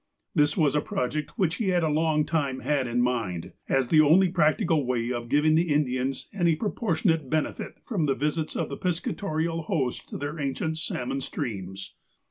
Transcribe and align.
This 0.33 0.57
was 0.57 0.73
a 0.73 0.81
project 0.81 1.37
which 1.37 1.57
he 1.57 1.67
had 1.67 1.83
a 1.83 1.87
long 1.87 2.25
time 2.25 2.61
had 2.61 2.87
in 2.87 3.03
mind, 3.03 3.53
as 3.69 3.89
the 3.89 4.01
only 4.01 4.29
practical 4.29 4.83
way 4.83 5.11
of 5.13 5.29
giving 5.29 5.53
the 5.53 5.71
Indians 5.71 6.27
any 6.33 6.55
proportionate 6.55 7.29
benefit 7.29 7.75
from 7.85 8.07
the 8.07 8.15
visits 8.15 8.55
of 8.55 8.69
the 8.69 8.77
piscatorial 8.77 9.61
hosts 9.65 10.03
to 10.07 10.17
their 10.17 10.39
ancient 10.39 10.79
salmon 10.79 11.21
streams. 11.21 11.93